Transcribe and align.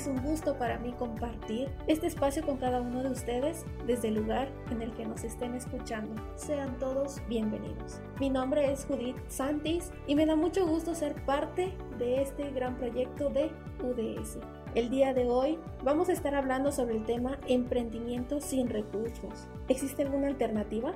Es 0.00 0.06
un 0.06 0.22
gusto 0.22 0.56
para 0.56 0.78
mí 0.78 0.92
compartir 0.92 1.68
este 1.86 2.06
espacio 2.06 2.42
con 2.42 2.56
cada 2.56 2.80
uno 2.80 3.02
de 3.02 3.10
ustedes 3.10 3.66
desde 3.86 4.08
el 4.08 4.14
lugar 4.14 4.48
en 4.70 4.80
el 4.80 4.92
que 4.92 5.04
nos 5.04 5.24
estén 5.24 5.54
escuchando. 5.54 6.14
Sean 6.36 6.78
todos 6.78 7.20
bienvenidos. 7.28 8.00
Mi 8.18 8.30
nombre 8.30 8.72
es 8.72 8.86
Judith 8.86 9.18
Santis 9.28 9.92
y 10.06 10.14
me 10.14 10.24
da 10.24 10.36
mucho 10.36 10.66
gusto 10.66 10.94
ser 10.94 11.22
parte 11.26 11.74
de 11.98 12.22
este 12.22 12.50
gran 12.50 12.78
proyecto 12.78 13.28
de 13.28 13.50
UDS. 13.82 14.38
El 14.74 14.88
día 14.88 15.12
de 15.12 15.28
hoy 15.28 15.58
vamos 15.84 16.08
a 16.08 16.12
estar 16.12 16.34
hablando 16.34 16.72
sobre 16.72 16.96
el 16.96 17.04
tema 17.04 17.38
emprendimiento 17.46 18.40
sin 18.40 18.70
recursos. 18.70 19.48
¿Existe 19.68 20.04
alguna 20.04 20.28
alternativa? 20.28 20.94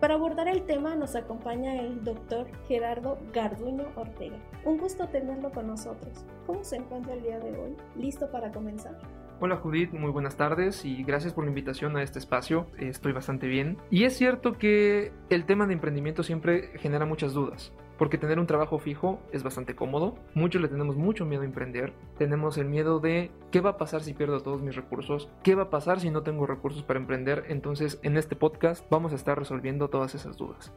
Para 0.00 0.14
abordar 0.14 0.46
el 0.46 0.62
tema 0.62 0.94
nos 0.94 1.16
acompaña 1.16 1.80
el 1.80 2.04
doctor 2.04 2.46
Gerardo 2.68 3.18
Garduño 3.32 3.86
Ortega. 3.96 4.36
Un 4.64 4.78
gusto 4.78 5.08
tenerlo 5.08 5.50
con 5.50 5.66
nosotros. 5.66 6.24
¿Cómo 6.46 6.62
se 6.62 6.76
encuentra 6.76 7.14
el 7.14 7.22
día 7.22 7.40
de 7.40 7.58
hoy? 7.58 7.76
¿Listo 7.96 8.30
para 8.30 8.52
comenzar? 8.52 8.96
Hola 9.40 9.56
Judith, 9.56 9.92
muy 9.92 10.12
buenas 10.12 10.36
tardes 10.36 10.84
y 10.84 11.02
gracias 11.02 11.32
por 11.32 11.42
la 11.42 11.50
invitación 11.50 11.96
a 11.96 12.04
este 12.04 12.20
espacio. 12.20 12.68
Estoy 12.78 13.10
bastante 13.10 13.48
bien. 13.48 13.76
Y 13.90 14.04
es 14.04 14.16
cierto 14.16 14.52
que 14.52 15.10
el 15.30 15.46
tema 15.46 15.66
de 15.66 15.72
emprendimiento 15.72 16.22
siempre 16.22 16.78
genera 16.78 17.04
muchas 17.04 17.32
dudas 17.32 17.72
porque 17.98 18.16
tener 18.16 18.38
un 18.38 18.46
trabajo 18.46 18.78
fijo 18.78 19.18
es 19.32 19.42
bastante 19.42 19.74
cómodo. 19.74 20.14
Muchos 20.34 20.62
le 20.62 20.68
tenemos 20.68 20.96
mucho 20.96 21.26
miedo 21.26 21.42
a 21.42 21.46
emprender. 21.46 21.92
Tenemos 22.16 22.56
el 22.56 22.68
miedo 22.68 23.00
de 23.00 23.30
qué 23.50 23.60
va 23.60 23.70
a 23.70 23.76
pasar 23.76 24.02
si 24.02 24.14
pierdo 24.14 24.40
todos 24.40 24.62
mis 24.62 24.76
recursos, 24.76 25.28
qué 25.42 25.54
va 25.54 25.64
a 25.64 25.70
pasar 25.70 26.00
si 26.00 26.10
no 26.10 26.22
tengo 26.22 26.46
recursos 26.46 26.82
para 26.82 27.00
emprender. 27.00 27.44
Entonces 27.48 27.98
en 28.02 28.16
este 28.16 28.36
podcast 28.36 28.88
vamos 28.88 29.12
a 29.12 29.16
estar 29.16 29.38
resolviendo 29.38 29.88
todas 29.88 30.14
esas 30.14 30.36
dudas. 30.36 30.72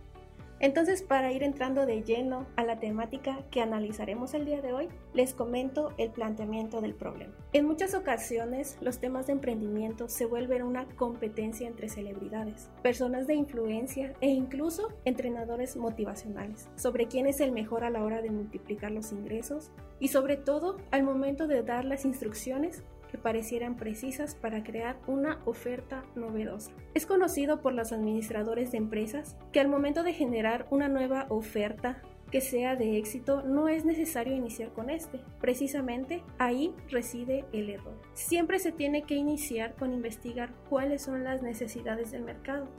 Entonces, 0.61 1.01
para 1.01 1.31
ir 1.31 1.41
entrando 1.41 1.87
de 1.87 2.03
lleno 2.03 2.45
a 2.55 2.63
la 2.63 2.79
temática 2.79 3.39
que 3.49 3.61
analizaremos 3.61 4.35
el 4.35 4.45
día 4.45 4.61
de 4.61 4.73
hoy, 4.73 4.89
les 5.11 5.33
comento 5.33 5.91
el 5.97 6.11
planteamiento 6.11 6.81
del 6.81 6.93
problema. 6.93 7.33
En 7.51 7.65
muchas 7.65 7.95
ocasiones, 7.95 8.77
los 8.79 8.99
temas 8.99 9.25
de 9.25 9.33
emprendimiento 9.33 10.07
se 10.07 10.27
vuelven 10.27 10.61
una 10.61 10.85
competencia 10.95 11.67
entre 11.67 11.89
celebridades, 11.89 12.69
personas 12.83 13.25
de 13.25 13.33
influencia 13.33 14.13
e 14.21 14.29
incluso 14.29 14.89
entrenadores 15.03 15.75
motivacionales, 15.77 16.69
sobre 16.75 17.07
quién 17.07 17.25
es 17.25 17.41
el 17.41 17.51
mejor 17.51 17.83
a 17.83 17.89
la 17.89 18.03
hora 18.03 18.21
de 18.21 18.29
multiplicar 18.29 18.91
los 18.91 19.11
ingresos 19.11 19.71
y 19.99 20.09
sobre 20.09 20.37
todo 20.37 20.77
al 20.91 21.01
momento 21.01 21.47
de 21.47 21.63
dar 21.63 21.85
las 21.85 22.05
instrucciones 22.05 22.83
que 23.11 23.17
parecieran 23.17 23.75
precisas 23.75 24.35
para 24.35 24.63
crear 24.63 24.97
una 25.05 25.39
oferta 25.45 26.03
novedosa. 26.15 26.71
Es 26.93 27.05
conocido 27.05 27.61
por 27.61 27.73
los 27.73 27.91
administradores 27.91 28.71
de 28.71 28.77
empresas 28.77 29.37
que 29.51 29.59
al 29.59 29.67
momento 29.67 30.03
de 30.03 30.13
generar 30.13 30.65
una 30.71 30.87
nueva 30.87 31.25
oferta 31.29 32.01
que 32.31 32.41
sea 32.41 32.77
de 32.77 32.97
éxito, 32.97 33.43
no 33.43 33.67
es 33.67 33.83
necesario 33.83 34.33
iniciar 34.33 34.71
con 34.71 34.89
este. 34.89 35.19
Precisamente 35.41 36.23
ahí 36.39 36.73
reside 36.89 37.45
el 37.51 37.69
error. 37.69 38.01
Siempre 38.13 38.57
se 38.57 38.71
tiene 38.71 39.03
que 39.03 39.15
iniciar 39.15 39.75
con 39.75 39.93
investigar 39.93 40.53
cuáles 40.69 41.01
son 41.01 41.25
las 41.25 41.43
necesidades 41.43 42.11
del 42.11 42.23
mercado, 42.23 42.69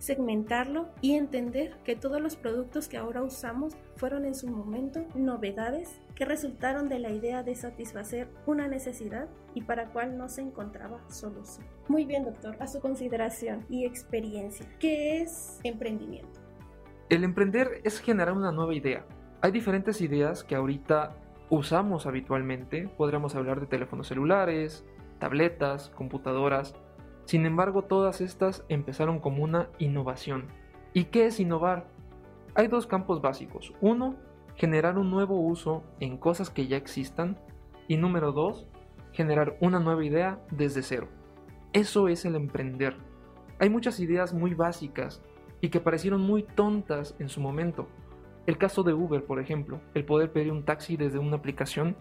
segmentarlo 0.00 0.88
y 1.00 1.12
entender 1.12 1.76
que 1.84 1.94
todos 1.94 2.20
los 2.20 2.34
productos 2.34 2.88
que 2.88 2.96
ahora 2.96 3.22
usamos 3.22 3.76
fueron 3.96 4.24
en 4.24 4.34
su 4.34 4.48
momento 4.48 5.06
novedades 5.14 6.00
que 6.16 6.24
resultaron 6.24 6.88
de 6.88 6.98
la 6.98 7.10
idea 7.10 7.42
de 7.42 7.54
satisfacer 7.54 8.28
una 8.46 8.66
necesidad 8.66 9.28
y 9.54 9.62
para 9.62 9.90
cual 9.92 10.16
no 10.16 10.28
se 10.28 10.40
encontraba 10.40 11.00
solución. 11.08 11.66
Muy 11.86 12.04
bien, 12.04 12.24
doctor, 12.24 12.56
a 12.60 12.66
su 12.66 12.80
consideración 12.80 13.64
y 13.68 13.84
experiencia, 13.84 14.66
¿qué 14.78 15.20
es 15.20 15.60
emprendimiento? 15.62 16.40
El 17.10 17.22
emprender 17.22 17.80
es 17.84 18.00
generar 18.00 18.34
una 18.34 18.52
nueva 18.52 18.74
idea. 18.74 19.04
Hay 19.42 19.52
diferentes 19.52 20.00
ideas 20.00 20.44
que 20.44 20.54
ahorita 20.54 21.16
usamos 21.50 22.06
habitualmente. 22.06 22.88
Podríamos 22.96 23.34
hablar 23.34 23.60
de 23.60 23.66
teléfonos 23.66 24.06
celulares, 24.08 24.84
tabletas, 25.18 25.90
computadoras, 25.90 26.74
sin 27.24 27.46
embargo, 27.46 27.82
todas 27.82 28.20
estas 28.20 28.64
empezaron 28.68 29.20
como 29.20 29.44
una 29.44 29.68
innovación. 29.78 30.48
¿Y 30.92 31.04
qué 31.04 31.26
es 31.26 31.38
innovar? 31.38 31.86
Hay 32.54 32.66
dos 32.66 32.86
campos 32.86 33.22
básicos. 33.22 33.72
Uno, 33.80 34.16
generar 34.56 34.98
un 34.98 35.10
nuevo 35.10 35.40
uso 35.40 35.84
en 36.00 36.16
cosas 36.16 36.50
que 36.50 36.66
ya 36.66 36.76
existan. 36.76 37.38
Y 37.86 37.96
número 37.96 38.32
dos, 38.32 38.66
generar 39.12 39.56
una 39.60 39.80
nueva 39.80 40.04
idea 40.04 40.40
desde 40.50 40.82
cero. 40.82 41.08
Eso 41.72 42.08
es 42.08 42.24
el 42.24 42.34
emprender. 42.34 42.96
Hay 43.60 43.70
muchas 43.70 44.00
ideas 44.00 44.34
muy 44.34 44.54
básicas 44.54 45.22
y 45.60 45.68
que 45.68 45.80
parecieron 45.80 46.20
muy 46.22 46.42
tontas 46.42 47.14
en 47.18 47.28
su 47.28 47.40
momento. 47.40 47.86
El 48.46 48.58
caso 48.58 48.82
de 48.82 48.94
Uber, 48.94 49.24
por 49.24 49.38
ejemplo, 49.38 49.80
el 49.94 50.04
poder 50.04 50.32
pedir 50.32 50.50
un 50.50 50.64
taxi 50.64 50.96
desde 50.96 51.18
una 51.18 51.36
aplicación. 51.36 51.96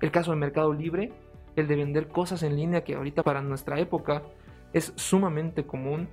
El 0.00 0.10
caso 0.10 0.32
de 0.32 0.38
Mercado 0.38 0.72
Libre, 0.72 1.12
el 1.54 1.68
de 1.68 1.76
vender 1.76 2.08
cosas 2.08 2.42
en 2.42 2.56
línea 2.56 2.82
que 2.82 2.94
ahorita 2.94 3.22
para 3.22 3.42
nuestra 3.42 3.78
época 3.78 4.22
es 4.76 4.92
sumamente 4.96 5.64
común. 5.64 6.08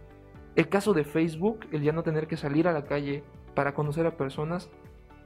El 0.56 0.70
caso 0.70 0.94
de 0.94 1.04
Facebook, 1.04 1.68
el 1.74 1.82
ya 1.82 1.92
no 1.92 2.04
tener 2.04 2.28
que 2.28 2.38
salir 2.38 2.66
a 2.70 2.72
la 2.72 2.86
calle 2.86 3.24
para 3.56 3.74
conocer 3.74 4.06
a 4.08 4.16
personas, 4.16 4.72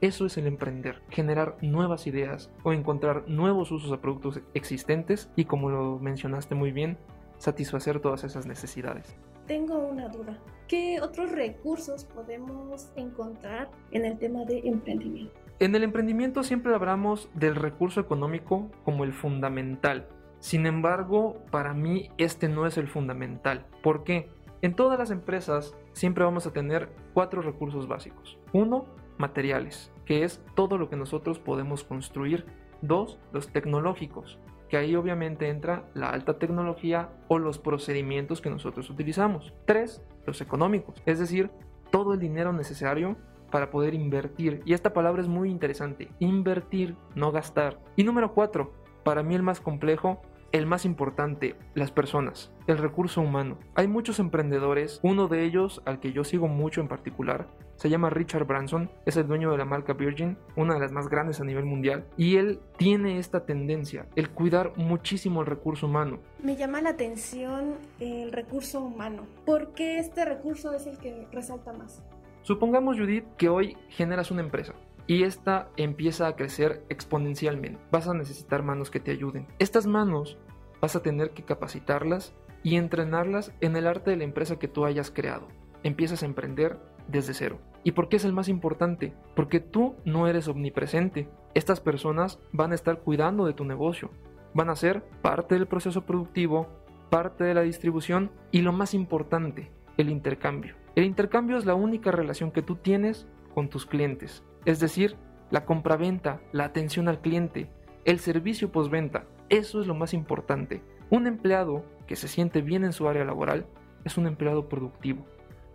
eso 0.01 0.25
es 0.25 0.37
el 0.37 0.47
emprender, 0.47 1.03
generar 1.09 1.55
nuevas 1.61 2.07
ideas 2.07 2.51
o 2.63 2.73
encontrar 2.73 3.27
nuevos 3.27 3.71
usos 3.71 3.91
a 3.91 4.01
productos 4.01 4.41
existentes 4.55 5.29
y 5.35 5.45
como 5.45 5.69
lo 5.69 5.99
mencionaste 5.99 6.55
muy 6.55 6.71
bien, 6.71 6.97
satisfacer 7.37 7.99
todas 7.99 8.23
esas 8.23 8.47
necesidades. 8.47 9.15
Tengo 9.45 9.77
una 9.77 10.09
duda. 10.09 10.35
¿Qué 10.67 10.99
otros 10.99 11.31
recursos 11.31 12.05
podemos 12.05 12.91
encontrar 12.95 13.69
en 13.91 14.05
el 14.05 14.17
tema 14.17 14.45
de 14.45 14.59
emprendimiento? 14.65 15.33
En 15.59 15.75
el 15.75 15.83
emprendimiento 15.83 16.43
siempre 16.43 16.73
hablamos 16.73 17.29
del 17.35 17.55
recurso 17.55 18.01
económico 18.01 18.71
como 18.83 19.03
el 19.03 19.13
fundamental, 19.13 20.07
sin 20.39 20.65
embargo, 20.65 21.43
para 21.51 21.73
mí 21.73 22.09
este 22.17 22.47
no 22.47 22.65
es 22.65 22.77
el 22.77 22.87
fundamental. 22.87 23.65
¿Por 23.81 24.03
qué? 24.03 24.29
En 24.61 24.75
todas 24.75 24.97
las 24.97 25.11
empresas 25.11 25.75
siempre 25.93 26.23
vamos 26.23 26.47
a 26.47 26.53
tener 26.53 26.89
cuatro 27.13 27.41
recursos 27.41 27.87
básicos. 27.87 28.39
Uno, 28.53 28.85
materiales, 29.17 29.91
que 30.05 30.23
es 30.23 30.43
todo 30.55 30.77
lo 30.77 30.89
que 30.89 30.95
nosotros 30.95 31.39
podemos 31.39 31.83
construir. 31.83 32.45
Dos, 32.81 33.19
los 33.33 33.47
tecnológicos, 33.47 34.39
que 34.69 34.77
ahí 34.77 34.95
obviamente 34.95 35.49
entra 35.49 35.89
la 35.95 36.09
alta 36.09 36.37
tecnología 36.37 37.09
o 37.27 37.39
los 37.39 37.57
procedimientos 37.57 38.41
que 38.41 38.51
nosotros 38.51 38.89
utilizamos. 38.89 39.53
Tres, 39.65 40.03
los 40.25 40.41
económicos, 40.41 41.01
es 41.05 41.17
decir, 41.19 41.49
todo 41.91 42.13
el 42.13 42.19
dinero 42.19 42.53
necesario 42.53 43.17
para 43.51 43.71
poder 43.71 43.93
invertir. 43.93 44.61
Y 44.65 44.73
esta 44.73 44.93
palabra 44.93 45.21
es 45.21 45.27
muy 45.27 45.49
interesante, 45.49 46.09
invertir, 46.19 46.95
no 47.15 47.31
gastar. 47.31 47.79
Y 47.95 48.03
número 48.03 48.33
cuatro, 48.33 48.73
para 49.03 49.23
mí 49.23 49.35
el 49.35 49.43
más 49.43 49.61
complejo, 49.61 50.21
el 50.51 50.65
más 50.65 50.85
importante, 50.85 51.55
las 51.73 51.91
personas, 51.91 52.51
el 52.67 52.77
recurso 52.77 53.21
humano. 53.21 53.57
Hay 53.75 53.87
muchos 53.87 54.19
emprendedores, 54.19 54.99
uno 55.03 55.27
de 55.27 55.43
ellos 55.43 55.81
al 55.85 55.99
que 55.99 56.13
yo 56.13 56.23
sigo 56.23 56.47
mucho 56.47 56.81
en 56.81 56.87
particular, 56.87 57.47
se 57.75 57.89
llama 57.89 58.09
Richard 58.09 58.45
Branson, 58.45 58.89
es 59.05 59.17
el 59.17 59.27
dueño 59.27 59.51
de 59.51 59.57
la 59.57 59.65
marca 59.65 59.93
Virgin, 59.93 60.37
una 60.55 60.73
de 60.73 60.79
las 60.79 60.91
más 60.91 61.09
grandes 61.09 61.39
a 61.39 61.43
nivel 61.43 61.65
mundial, 61.65 62.05
y 62.17 62.37
él 62.37 62.59
tiene 62.77 63.19
esta 63.19 63.45
tendencia, 63.45 64.07
el 64.15 64.31
cuidar 64.31 64.73
muchísimo 64.77 65.41
el 65.41 65.47
recurso 65.47 65.85
humano. 65.85 66.19
Me 66.41 66.55
llama 66.55 66.81
la 66.81 66.89
atención 66.89 67.75
el 67.99 68.31
recurso 68.31 68.81
humano. 68.81 69.27
¿Por 69.45 69.73
qué 69.73 69.99
este 69.99 70.25
recurso 70.25 70.73
es 70.73 70.87
el 70.87 70.97
que 70.97 71.27
resalta 71.31 71.71
más? 71.73 72.03
Supongamos, 72.41 72.97
Judith, 72.97 73.25
que 73.37 73.49
hoy 73.49 73.77
generas 73.89 74.31
una 74.31 74.41
empresa 74.41 74.73
y 75.07 75.23
esta 75.23 75.69
empieza 75.77 76.27
a 76.27 76.35
crecer 76.35 76.83
exponencialmente. 76.89 77.79
Vas 77.91 78.07
a 78.07 78.13
necesitar 78.13 78.61
manos 78.61 78.91
que 78.91 78.99
te 78.99 79.11
ayuden. 79.11 79.47
Estas 79.57 79.87
manos 79.87 80.37
vas 80.81 80.95
a 80.95 81.01
tener 81.01 81.31
que 81.31 81.43
capacitarlas 81.43 82.35
y 82.61 82.75
entrenarlas 82.75 83.53
en 83.61 83.75
el 83.77 83.87
arte 83.87 84.11
de 84.11 84.17
la 84.17 84.25
empresa 84.25 84.59
que 84.59 84.67
tú 84.67 84.85
hayas 84.85 85.09
creado. 85.09 85.47
Empiezas 85.83 86.21
a 86.21 86.25
emprender 86.25 86.77
desde 87.07 87.33
cero. 87.33 87.59
¿Y 87.83 87.91
por 87.91 88.09
qué 88.09 88.17
es 88.17 88.25
el 88.25 88.33
más 88.33 88.49
importante? 88.49 89.13
Porque 89.35 89.61
tú 89.61 89.95
no 90.03 90.27
eres 90.27 90.49
omnipresente. 90.49 91.29
Estas 91.53 91.79
personas 91.79 92.39
van 92.51 92.73
a 92.73 92.75
estar 92.75 92.99
cuidando 92.99 93.45
de 93.45 93.53
tu 93.53 93.63
negocio. 93.63 94.11
Van 94.53 94.69
a 94.69 94.75
ser 94.75 95.03
parte 95.21 95.55
del 95.55 95.67
proceso 95.67 96.05
productivo, 96.05 96.67
parte 97.09 97.45
de 97.45 97.53
la 97.53 97.61
distribución 97.61 98.31
y 98.51 98.61
lo 98.61 98.73
más 98.73 98.93
importante, 98.93 99.71
el 99.95 100.09
intercambio. 100.09 100.75
El 100.95 101.05
intercambio 101.05 101.57
es 101.57 101.65
la 101.65 101.75
única 101.75 102.11
relación 102.11 102.51
que 102.51 102.61
tú 102.61 102.75
tienes 102.75 103.27
con 103.57 103.69
tus 103.69 103.87
clientes. 103.87 104.43
Es 104.65 104.79
decir, 104.79 105.15
la 105.49 105.65
compraventa, 105.65 106.41
la 106.51 106.65
atención 106.65 107.07
al 107.07 107.21
cliente, 107.21 107.67
el 108.05 108.19
servicio 108.19 108.71
postventa. 108.71 109.25
Eso 109.49 109.81
es 109.81 109.87
lo 109.87 109.95
más 109.95 110.13
importante. 110.13 110.83
Un 111.09 111.25
empleado 111.25 111.83
que 112.05 112.15
se 112.15 112.27
siente 112.27 112.61
bien 112.61 112.83
en 112.83 112.93
su 112.93 113.09
área 113.09 113.25
laboral 113.25 113.65
es 114.05 114.15
un 114.15 114.27
empleado 114.27 114.69
productivo 114.69 115.25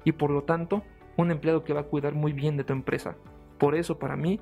y 0.05 0.13
por 0.13 0.31
lo 0.31 0.45
tanto 0.45 0.85
un 1.17 1.33
empleado 1.33 1.65
que 1.65 1.73
va 1.73 1.81
a 1.81 1.87
cuidar 1.87 2.15
muy 2.15 2.33
bien 2.33 2.57
de 2.57 2.63
tu 2.63 2.73
empresa. 2.73 3.17
Por 3.59 3.75
eso 3.75 3.99
para 3.99 4.17
mí, 4.17 4.39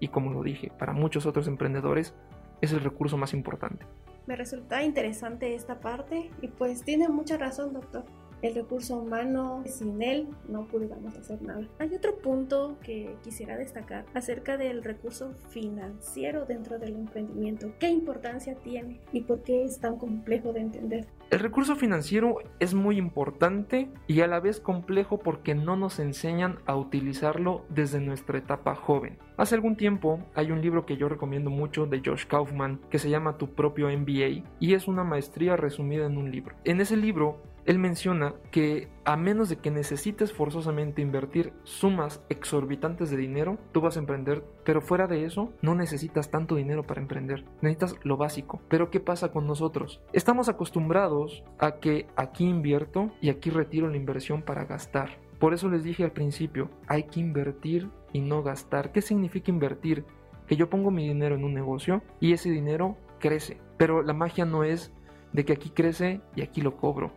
y 0.00 0.08
como 0.08 0.32
lo 0.32 0.42
dije, 0.42 0.72
para 0.78 0.94
muchos 0.94 1.26
otros 1.26 1.46
emprendedores, 1.46 2.14
es 2.62 2.72
el 2.72 2.80
recurso 2.80 3.18
más 3.18 3.34
importante. 3.34 3.84
Me 4.26 4.34
resulta 4.34 4.82
interesante 4.82 5.54
esta 5.54 5.78
parte 5.80 6.30
y 6.40 6.48
pues 6.48 6.84
tiene 6.84 7.10
mucha 7.10 7.36
razón, 7.36 7.74
doctor. 7.74 8.06
El 8.42 8.54
recurso 8.54 8.96
humano, 8.96 9.62
sin 9.66 10.02
él 10.02 10.28
no 10.48 10.66
pudiéramos 10.66 11.16
hacer 11.16 11.42
nada. 11.42 11.66
Hay 11.78 11.94
otro 11.94 12.18
punto 12.18 12.76
que 12.82 13.16
quisiera 13.22 13.56
destacar 13.56 14.04
acerca 14.14 14.56
del 14.56 14.84
recurso 14.84 15.32
financiero 15.50 16.44
dentro 16.44 16.78
del 16.78 16.94
emprendimiento. 16.94 17.72
¿Qué 17.78 17.88
importancia 17.88 18.54
tiene 18.56 19.00
y 19.12 19.22
por 19.22 19.42
qué 19.42 19.64
es 19.64 19.80
tan 19.80 19.96
complejo 19.96 20.52
de 20.52 20.60
entender? 20.60 21.06
El 21.30 21.40
recurso 21.40 21.76
financiero 21.76 22.36
es 22.58 22.72
muy 22.72 22.96
importante 22.96 23.90
y 24.06 24.22
a 24.22 24.26
la 24.26 24.40
vez 24.40 24.60
complejo 24.60 25.18
porque 25.18 25.54
no 25.54 25.76
nos 25.76 25.98
enseñan 25.98 26.58
a 26.64 26.74
utilizarlo 26.74 27.66
desde 27.68 28.00
nuestra 28.00 28.38
etapa 28.38 28.74
joven. 28.74 29.18
Hace 29.36 29.54
algún 29.54 29.76
tiempo 29.76 30.20
hay 30.34 30.50
un 30.50 30.62
libro 30.62 30.86
que 30.86 30.96
yo 30.96 31.08
recomiendo 31.08 31.50
mucho 31.50 31.84
de 31.84 32.00
Josh 32.04 32.24
Kaufman 32.26 32.80
que 32.88 32.98
se 32.98 33.10
llama 33.10 33.36
Tu 33.36 33.54
propio 33.54 33.88
MBA 33.88 34.48
y 34.58 34.72
es 34.72 34.88
una 34.88 35.04
maestría 35.04 35.56
resumida 35.56 36.06
en 36.06 36.16
un 36.16 36.30
libro. 36.30 36.56
En 36.64 36.80
ese 36.80 36.96
libro 36.96 37.42
él 37.68 37.78
menciona 37.78 38.34
que 38.50 38.88
a 39.04 39.18
menos 39.18 39.50
de 39.50 39.56
que 39.56 39.70
necesites 39.70 40.32
forzosamente 40.32 41.02
invertir 41.02 41.52
sumas 41.64 42.24
exorbitantes 42.30 43.10
de 43.10 43.18
dinero, 43.18 43.58
tú 43.72 43.82
vas 43.82 43.96
a 43.96 44.00
emprender, 44.00 44.42
pero 44.64 44.80
fuera 44.80 45.06
de 45.06 45.26
eso 45.26 45.52
no 45.60 45.74
necesitas 45.74 46.30
tanto 46.30 46.54
dinero 46.54 46.84
para 46.84 47.02
emprender, 47.02 47.44
necesitas 47.60 47.94
lo 48.04 48.16
básico. 48.16 48.62
Pero 48.70 48.90
¿qué 48.90 49.00
pasa 49.00 49.32
con 49.32 49.46
nosotros? 49.46 50.00
Estamos 50.14 50.48
acostumbrados 50.48 51.44
a 51.58 51.72
que 51.72 52.06
aquí 52.16 52.48
invierto 52.48 53.10
y 53.20 53.28
aquí 53.28 53.50
retiro 53.50 53.90
la 53.90 53.98
inversión 53.98 54.40
para 54.40 54.64
gastar. 54.64 55.18
Por 55.38 55.52
eso 55.52 55.68
les 55.68 55.84
dije 55.84 56.04
al 56.04 56.12
principio, 56.12 56.70
hay 56.86 57.02
que 57.02 57.20
invertir 57.20 57.90
y 58.14 58.22
no 58.22 58.42
gastar. 58.42 58.92
¿Qué 58.92 59.02
significa 59.02 59.50
invertir? 59.50 60.06
Que 60.46 60.56
yo 60.56 60.70
pongo 60.70 60.90
mi 60.90 61.06
dinero 61.06 61.34
en 61.34 61.44
un 61.44 61.52
negocio 61.52 62.02
y 62.18 62.32
ese 62.32 62.50
dinero 62.50 62.96
crece. 63.20 63.60
Pero 63.76 64.02
la 64.02 64.14
magia 64.14 64.46
no 64.46 64.64
es 64.64 64.90
de 65.34 65.44
que 65.44 65.52
aquí 65.52 65.68
crece 65.68 66.22
y 66.34 66.40
aquí 66.40 66.62
lo 66.62 66.78
cobro 66.78 67.12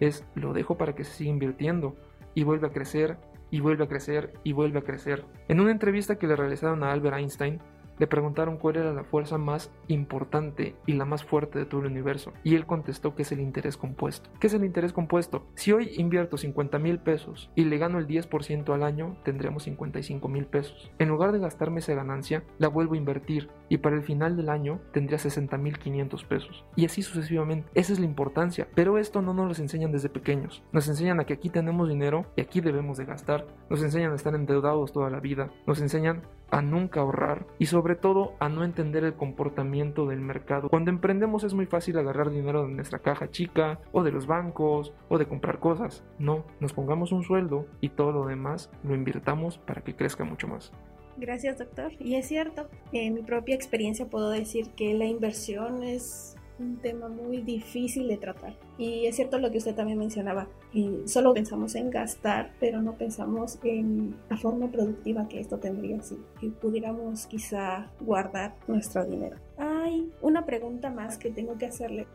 es 0.00 0.24
lo 0.34 0.52
dejo 0.52 0.76
para 0.76 0.94
que 0.94 1.04
se 1.04 1.12
siga 1.12 1.30
invirtiendo 1.30 1.96
y 2.34 2.44
vuelve 2.44 2.66
a 2.66 2.70
crecer 2.72 3.16
y 3.50 3.60
vuelve 3.60 3.84
a 3.84 3.88
crecer 3.88 4.32
y 4.44 4.52
vuelve 4.52 4.80
a 4.80 4.82
crecer. 4.82 5.24
En 5.48 5.60
una 5.60 5.70
entrevista 5.70 6.16
que 6.16 6.26
le 6.26 6.36
realizaron 6.36 6.82
a 6.82 6.92
Albert 6.92 7.16
Einstein, 7.16 7.60
le 7.98 8.06
preguntaron 8.06 8.56
cuál 8.56 8.76
era 8.76 8.92
la 8.92 9.04
fuerza 9.04 9.38
más 9.38 9.70
importante 9.88 10.74
y 10.86 10.94
la 10.94 11.04
más 11.04 11.24
fuerte 11.24 11.58
de 11.58 11.66
todo 11.66 11.80
el 11.82 11.88
universo. 11.88 12.32
Y 12.42 12.54
él 12.54 12.66
contestó 12.66 13.14
que 13.14 13.22
es 13.22 13.32
el 13.32 13.40
interés 13.40 13.76
compuesto. 13.76 14.30
¿Qué 14.40 14.46
es 14.46 14.54
el 14.54 14.64
interés 14.64 14.92
compuesto? 14.92 15.46
Si 15.54 15.72
hoy 15.72 15.90
invierto 15.96 16.36
50 16.36 16.78
mil 16.78 16.98
pesos 16.98 17.50
y 17.54 17.64
le 17.64 17.78
gano 17.78 17.98
el 17.98 18.06
10% 18.06 18.72
al 18.72 18.82
año, 18.82 19.16
tendremos 19.24 19.64
55 19.64 20.28
mil 20.28 20.46
pesos. 20.46 20.90
En 20.98 21.08
lugar 21.08 21.32
de 21.32 21.38
gastarme 21.38 21.80
esa 21.80 21.94
ganancia, 21.94 22.44
la 22.58 22.68
vuelvo 22.68 22.94
a 22.94 22.98
invertir 22.98 23.48
y 23.68 23.78
para 23.78 23.96
el 23.96 24.02
final 24.02 24.36
del 24.36 24.48
año 24.48 24.80
tendría 24.92 25.18
60 25.18 25.56
mil 25.58 25.78
500 25.78 26.24
pesos. 26.24 26.64
Y 26.76 26.84
así 26.84 27.02
sucesivamente. 27.02 27.68
Esa 27.74 27.92
es 27.92 28.00
la 28.00 28.06
importancia. 28.06 28.68
Pero 28.74 28.98
esto 28.98 29.22
no 29.22 29.32
nos 29.32 29.56
lo 29.58 29.62
enseñan 29.62 29.92
desde 29.92 30.08
pequeños. 30.08 30.62
Nos 30.72 30.88
enseñan 30.88 31.20
a 31.20 31.24
que 31.24 31.34
aquí 31.34 31.50
tenemos 31.50 31.88
dinero 31.88 32.26
y 32.36 32.40
aquí 32.40 32.60
debemos 32.60 32.98
de 32.98 33.04
gastar. 33.04 33.46
Nos 33.70 33.82
enseñan 33.82 34.12
a 34.12 34.16
estar 34.16 34.34
endeudados 34.34 34.92
toda 34.92 35.10
la 35.10 35.20
vida. 35.20 35.50
Nos 35.66 35.80
enseñan 35.80 36.22
a 36.50 36.62
nunca 36.62 37.00
ahorrar 37.00 37.46
y 37.58 37.66
sobre 37.66 37.96
todo 37.96 38.34
a 38.38 38.48
no 38.48 38.64
entender 38.64 39.04
el 39.04 39.14
comportamiento 39.14 40.06
del 40.06 40.20
mercado. 40.20 40.68
Cuando 40.68 40.90
emprendemos 40.90 41.44
es 41.44 41.54
muy 41.54 41.66
fácil 41.66 41.98
agarrar 41.98 42.30
dinero 42.30 42.66
de 42.66 42.72
nuestra 42.72 43.00
caja 43.00 43.30
chica 43.30 43.80
o 43.92 44.02
de 44.02 44.12
los 44.12 44.26
bancos 44.26 44.92
o 45.08 45.18
de 45.18 45.26
comprar 45.26 45.58
cosas. 45.58 46.04
No, 46.18 46.44
nos 46.60 46.72
pongamos 46.72 47.12
un 47.12 47.22
sueldo 47.22 47.66
y 47.80 47.90
todo 47.90 48.12
lo 48.12 48.26
demás 48.26 48.70
lo 48.82 48.94
invirtamos 48.94 49.58
para 49.58 49.82
que 49.82 49.94
crezca 49.94 50.24
mucho 50.24 50.48
más. 50.48 50.72
Gracias 51.16 51.58
doctor. 51.58 51.92
Y 51.98 52.16
es 52.16 52.28
cierto, 52.28 52.68
en 52.92 53.14
mi 53.14 53.22
propia 53.22 53.54
experiencia 53.54 54.06
puedo 54.06 54.30
decir 54.30 54.70
que 54.70 54.94
la 54.94 55.06
inversión 55.06 55.82
es 55.82 56.36
un 56.58 56.76
tema 56.78 57.08
muy 57.08 57.42
difícil 57.42 58.08
de 58.08 58.16
tratar. 58.16 58.54
Y 58.78 59.06
es 59.06 59.16
cierto 59.16 59.38
lo 59.38 59.50
que 59.50 59.58
usted 59.58 59.74
también 59.74 59.98
mencionaba, 59.98 60.48
y 60.72 60.90
solo 61.06 61.34
pensamos 61.34 61.74
en 61.74 61.90
gastar, 61.90 62.52
pero 62.60 62.82
no 62.82 62.92
pensamos 62.94 63.58
en 63.62 64.16
la 64.28 64.36
forma 64.36 64.70
productiva 64.70 65.28
que 65.28 65.40
esto 65.40 65.58
tendría 65.58 66.00
si 66.02 66.16
pudiéramos 66.60 67.26
quizá 67.26 67.90
guardar 68.00 68.54
nuestro 68.66 69.04
dinero. 69.04 69.36
Hay 69.58 70.10
una 70.20 70.44
pregunta 70.44 70.90
más 70.90 71.18
que 71.18 71.30
tengo 71.30 71.56
que 71.58 71.66
hacerle. 71.66 72.06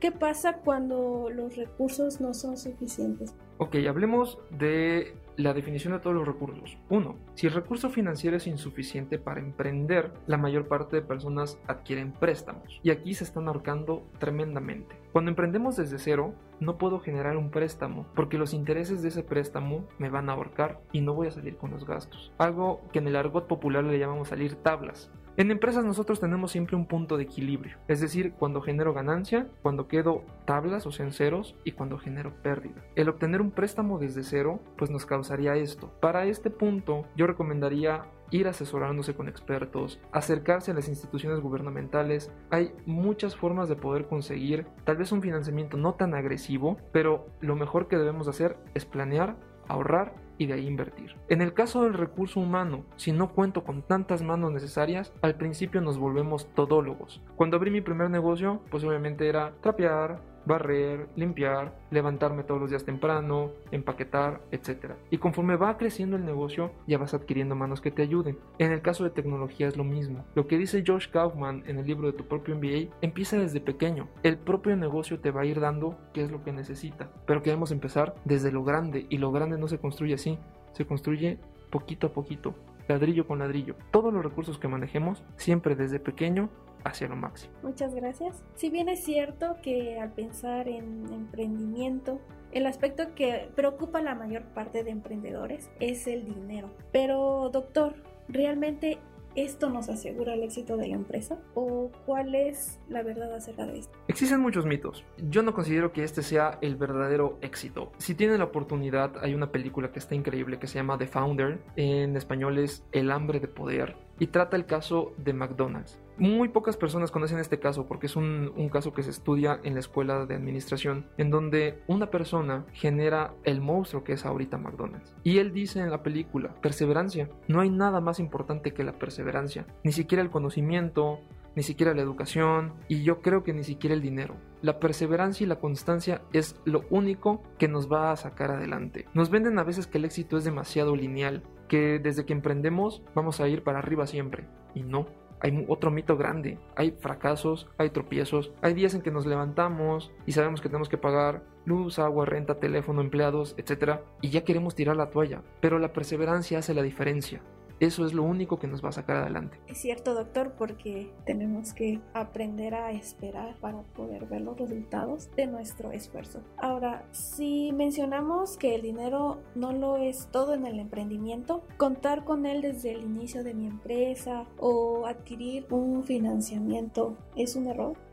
¿Qué 0.00 0.12
pasa 0.12 0.58
cuando 0.58 1.30
los 1.30 1.56
recursos 1.56 2.20
no 2.20 2.34
son 2.34 2.58
suficientes? 2.58 3.34
Ok, 3.58 3.76
hablemos 3.88 4.38
de 4.50 5.14
la 5.36 5.52
definición 5.52 5.92
de 5.92 6.00
todos 6.00 6.16
los 6.16 6.26
recursos. 6.26 6.78
1. 6.88 7.16
Si 7.34 7.46
el 7.46 7.52
recurso 7.52 7.90
financiero 7.90 8.36
es 8.36 8.46
insuficiente 8.46 9.18
para 9.18 9.40
emprender, 9.40 10.12
la 10.26 10.38
mayor 10.38 10.68
parte 10.68 10.96
de 10.96 11.02
personas 11.02 11.58
adquieren 11.66 12.12
préstamos. 12.12 12.80
Y 12.82 12.90
aquí 12.90 13.14
se 13.14 13.24
están 13.24 13.48
ahorcando 13.48 14.06
tremendamente. 14.18 14.96
Cuando 15.12 15.30
emprendemos 15.30 15.76
desde 15.76 15.98
cero, 15.98 16.34
no 16.60 16.78
puedo 16.78 17.00
generar 17.00 17.36
un 17.36 17.50
préstamo 17.50 18.06
porque 18.14 18.38
los 18.38 18.54
intereses 18.54 19.02
de 19.02 19.08
ese 19.08 19.22
préstamo 19.22 19.86
me 19.98 20.10
van 20.10 20.28
a 20.28 20.32
ahorcar 20.32 20.80
y 20.92 21.00
no 21.00 21.14
voy 21.14 21.28
a 21.28 21.32
salir 21.32 21.56
con 21.56 21.70
los 21.70 21.86
gastos. 21.86 22.32
Algo 22.38 22.82
que 22.92 22.98
en 22.98 23.08
el 23.08 23.16
argot 23.16 23.46
popular 23.46 23.84
le 23.84 23.98
llamamos 23.98 24.28
salir 24.28 24.56
tablas. 24.56 25.10
En 25.38 25.50
empresas 25.50 25.84
nosotros 25.84 26.18
tenemos 26.18 26.50
siempre 26.50 26.76
un 26.76 26.86
punto 26.86 27.16
de 27.16 27.24
equilibrio, 27.24 27.76
es 27.88 28.00
decir, 28.00 28.32
cuando 28.38 28.62
genero 28.62 28.94
ganancia, 28.94 29.48
cuando 29.62 29.86
quedo 29.86 30.22
tablas 30.46 30.86
o 30.86 30.92
sea 30.92 31.10
ceros 31.10 31.56
y 31.62 31.72
cuando 31.72 31.98
genero 31.98 32.32
pérdida. 32.42 32.82
El 32.94 33.10
obtener 33.10 33.42
un 33.42 33.50
préstamo 33.50 33.98
desde 33.98 34.22
cero 34.22 34.60
pues 34.78 34.90
nos 34.90 35.04
causaría 35.04 35.54
esto. 35.56 35.92
Para 36.00 36.24
este 36.24 36.50
punto 36.50 37.04
yo 37.16 37.26
recomendaría 37.26 38.06
ir 38.30 38.48
asesorándose 38.48 39.14
con 39.14 39.28
expertos, 39.28 40.00
acercarse 40.10 40.70
a 40.70 40.74
las 40.74 40.88
instituciones 40.88 41.40
gubernamentales. 41.40 42.32
Hay 42.50 42.72
muchas 42.86 43.36
formas 43.36 43.68
de 43.68 43.76
poder 43.76 44.06
conseguir 44.06 44.66
tal 44.84 44.96
vez 44.96 45.12
un 45.12 45.22
financiamiento 45.22 45.76
no 45.76 45.94
tan 45.94 46.14
agresivo, 46.14 46.78
pero 46.92 47.26
lo 47.40 47.56
mejor 47.56 47.88
que 47.88 47.98
debemos 47.98 48.26
hacer 48.26 48.56
es 48.74 48.84
planear, 48.84 49.36
ahorrar 49.68 50.14
y 50.38 50.46
de 50.46 50.54
ahí 50.54 50.66
invertir. 50.66 51.14
En 51.28 51.40
el 51.40 51.54
caso 51.54 51.84
del 51.84 51.94
recurso 51.94 52.40
humano, 52.40 52.84
si 52.96 53.12
no 53.12 53.32
cuento 53.32 53.64
con 53.64 53.82
tantas 53.82 54.22
manos 54.22 54.52
necesarias, 54.52 55.12
al 55.22 55.36
principio 55.36 55.80
nos 55.80 55.98
volvemos 55.98 56.46
todólogos. 56.54 57.22
Cuando 57.36 57.56
abrí 57.56 57.70
mi 57.70 57.80
primer 57.80 58.10
negocio, 58.10 58.60
pues 58.70 58.84
obviamente 58.84 59.28
era 59.28 59.52
trapear, 59.60 60.20
barrer, 60.46 61.08
limpiar, 61.16 61.76
levantarme 61.90 62.44
todos 62.44 62.60
los 62.60 62.70
días 62.70 62.84
temprano, 62.84 63.50
empaquetar, 63.70 64.40
etc. 64.52 64.92
Y 65.10 65.18
conforme 65.18 65.56
va 65.56 65.76
creciendo 65.76 66.16
el 66.16 66.24
negocio, 66.24 66.72
ya 66.86 66.98
vas 66.98 67.14
adquiriendo 67.14 67.54
manos 67.54 67.80
que 67.80 67.90
te 67.90 68.02
ayuden. 68.02 68.38
En 68.58 68.72
el 68.72 68.80
caso 68.80 69.04
de 69.04 69.10
tecnología 69.10 69.68
es 69.68 69.76
lo 69.76 69.84
mismo. 69.84 70.24
Lo 70.34 70.46
que 70.46 70.58
dice 70.58 70.84
Josh 70.86 71.08
Kaufman 71.10 71.64
en 71.66 71.78
el 71.78 71.86
libro 71.86 72.06
de 72.06 72.16
tu 72.16 72.24
propio 72.24 72.56
MBA 72.56 72.96
empieza 73.02 73.38
desde 73.38 73.60
pequeño. 73.60 74.08
El 74.22 74.38
propio 74.38 74.76
negocio 74.76 75.20
te 75.20 75.30
va 75.30 75.42
a 75.42 75.46
ir 75.46 75.60
dando 75.60 75.98
qué 76.12 76.22
es 76.22 76.30
lo 76.30 76.42
que 76.42 76.52
necesita. 76.52 77.10
Pero 77.26 77.42
queremos 77.42 77.72
empezar 77.72 78.14
desde 78.24 78.52
lo 78.52 78.64
grande 78.64 79.06
y 79.08 79.18
lo 79.18 79.32
grande 79.32 79.58
no 79.58 79.68
se 79.68 79.78
construye 79.78 80.14
así, 80.14 80.38
se 80.72 80.86
construye 80.86 81.38
poquito 81.70 82.06
a 82.06 82.12
poquito, 82.12 82.54
ladrillo 82.88 83.26
con 83.26 83.38
ladrillo. 83.38 83.74
Todos 83.90 84.12
los 84.12 84.24
recursos 84.24 84.58
que 84.58 84.68
manejemos, 84.68 85.24
siempre 85.36 85.74
desde 85.74 85.98
pequeño, 85.98 86.48
hacia 86.86 87.08
lo 87.08 87.16
máximo. 87.16 87.52
Muchas 87.62 87.94
gracias. 87.94 88.42
Si 88.54 88.70
bien 88.70 88.88
es 88.88 89.04
cierto 89.04 89.56
que 89.62 89.98
al 89.98 90.12
pensar 90.12 90.68
en 90.68 91.12
emprendimiento, 91.12 92.20
el 92.52 92.66
aspecto 92.66 93.14
que 93.14 93.50
preocupa 93.54 93.98
a 93.98 94.02
la 94.02 94.14
mayor 94.14 94.44
parte 94.54 94.84
de 94.84 94.90
emprendedores 94.90 95.70
es 95.80 96.06
el 96.06 96.24
dinero. 96.24 96.70
Pero 96.92 97.50
doctor, 97.52 97.94
¿realmente 98.28 98.98
¿Esto 99.36 99.68
nos 99.68 99.90
asegura 99.90 100.32
el 100.32 100.42
éxito 100.42 100.78
de 100.78 100.88
la 100.88 100.94
empresa? 100.94 101.38
¿O 101.54 101.92
cuál 102.06 102.34
es 102.34 102.80
la 102.88 103.02
verdad 103.02 103.34
acerca 103.34 103.66
de 103.66 103.80
esto? 103.80 103.94
Existen 104.08 104.40
muchos 104.40 104.64
mitos. 104.64 105.04
Yo 105.28 105.42
no 105.42 105.52
considero 105.52 105.92
que 105.92 106.04
este 106.04 106.22
sea 106.22 106.58
el 106.62 106.76
verdadero 106.76 107.36
éxito. 107.42 107.92
Si 107.98 108.14
tienen 108.14 108.38
la 108.38 108.44
oportunidad, 108.44 109.22
hay 109.22 109.34
una 109.34 109.52
película 109.52 109.92
que 109.92 109.98
está 109.98 110.14
increíble 110.14 110.58
que 110.58 110.66
se 110.66 110.76
llama 110.76 110.96
The 110.96 111.06
Founder. 111.06 111.58
En 111.76 112.16
español 112.16 112.56
es 112.56 112.82
El 112.92 113.10
hambre 113.10 113.38
de 113.38 113.48
poder. 113.48 114.05
Y 114.18 114.28
trata 114.28 114.56
el 114.56 114.66
caso 114.66 115.12
de 115.18 115.32
McDonald's. 115.32 116.00
Muy 116.18 116.48
pocas 116.48 116.78
personas 116.78 117.10
conocen 117.10 117.38
este 117.38 117.58
caso 117.58 117.86
porque 117.86 118.06
es 118.06 118.16
un, 118.16 118.70
caso 118.72 118.94
que 118.94 119.02
se 119.02 119.10
estudia 119.10 119.60
en 119.64 119.74
la 119.74 119.80
escuela 119.80 120.24
de 120.24 120.34
administración, 120.34 121.06
en 121.18 121.30
donde 121.30 121.82
una 121.88 122.10
persona 122.10 122.64
genera 122.72 123.34
el 123.44 123.60
monstruo 123.60 124.02
que 124.02 124.14
es 124.14 124.24
ahorita 124.24 124.56
McDonald's. 124.56 125.14
Y 125.24 125.38
él 125.38 125.52
dice 125.52 125.80
en 125.80 125.90
la 125.90 126.02
película, 126.02 126.54
perseverancia. 126.62 127.28
No 127.48 127.60
hay 127.60 127.68
nada 127.68 128.00
más 128.00 128.18
importante 128.18 128.72
que 128.72 128.84
la 128.84 128.98
perseverancia. 128.98 129.66
Ni 129.84 129.92
siquiera 129.92 130.22
el 130.22 130.30
conocimiento, 130.30 131.20
ni 131.56 131.62
siquiera 131.62 131.94
la 131.94 132.02
educación 132.02 132.74
y 132.86 133.02
yo 133.02 133.22
creo 133.22 133.42
que 133.42 133.52
ni 133.52 133.64
siquiera 133.64 133.94
el 133.94 134.02
dinero. 134.02 134.36
La 134.62 134.78
perseverancia 134.78 135.44
y 135.44 135.48
la 135.48 135.58
constancia 135.58 136.22
es 136.32 136.56
lo 136.64 136.84
único 136.90 137.42
que 137.58 137.66
nos 137.66 137.90
va 137.90 138.12
a 138.12 138.16
sacar 138.16 138.50
adelante. 138.50 139.06
Nos 139.14 139.30
venden 139.30 139.58
a 139.58 139.64
veces 139.64 139.86
que 139.86 139.98
el 139.98 140.04
éxito 140.04 140.36
es 140.36 140.44
demasiado 140.44 140.94
lineal, 140.94 141.42
que 141.68 141.98
desde 141.98 142.24
que 142.24 142.32
emprendemos 142.32 143.02
vamos 143.14 143.40
a 143.40 143.48
ir 143.48 143.62
para 143.62 143.78
arriba 143.78 144.06
siempre. 144.06 144.44
Y 144.74 144.82
no, 144.82 145.06
hay 145.40 145.64
otro 145.68 145.90
mito 145.90 146.16
grande. 146.16 146.58
Hay 146.76 146.92
fracasos, 146.92 147.68
hay 147.78 147.90
tropiezos, 147.90 148.52
hay 148.62 148.74
días 148.74 148.94
en 148.94 149.02
que 149.02 149.10
nos 149.10 149.26
levantamos 149.26 150.12
y 150.26 150.32
sabemos 150.32 150.60
que 150.60 150.68
tenemos 150.68 150.88
que 150.88 150.98
pagar 150.98 151.42
luz, 151.64 151.98
agua, 151.98 152.24
renta, 152.24 152.58
teléfono, 152.58 153.00
empleados, 153.00 153.54
etc. 153.58 154.00
Y 154.20 154.30
ya 154.30 154.44
queremos 154.44 154.74
tirar 154.74 154.96
la 154.96 155.10
toalla. 155.10 155.42
Pero 155.60 155.78
la 155.78 155.92
perseverancia 155.92 156.58
hace 156.58 156.74
la 156.74 156.82
diferencia. 156.82 157.42
Eso 157.80 158.06
es 158.06 158.14
lo 158.14 158.22
único 158.22 158.58
que 158.58 158.66
nos 158.66 158.84
va 158.84 158.88
a 158.88 158.92
sacar 158.92 159.16
adelante. 159.16 159.58
Es 159.66 159.78
cierto, 159.78 160.14
doctor, 160.14 160.52
porque 160.56 161.12
tenemos 161.24 161.74
que 161.74 162.00
aprender 162.14 162.74
a 162.74 162.92
esperar 162.92 163.56
para 163.60 163.82
poder 163.82 164.26
ver 164.26 164.40
los 164.40 164.56
resultados 164.56 165.28
de 165.36 165.46
nuestro 165.46 165.92
esfuerzo. 165.92 166.40
Ahora, 166.56 167.04
si 167.12 167.72
mencionamos 167.72 168.56
que 168.56 168.74
el 168.74 168.82
dinero 168.82 169.42
no 169.54 169.72
lo 169.72 169.96
es 169.96 170.28
todo 170.30 170.54
en 170.54 170.66
el 170.66 170.78
emprendimiento, 170.78 171.62
contar 171.76 172.24
con 172.24 172.46
él 172.46 172.62
desde 172.62 172.92
el 172.92 173.02
inicio 173.02 173.44
de 173.44 173.54
mi 173.54 173.66
empresa 173.66 174.46
o 174.58 175.06
adquirir 175.06 175.66
un 175.70 176.04
financiamiento 176.04 177.16
es 177.36 177.56
un 177.56 177.68
error. 177.68 178.05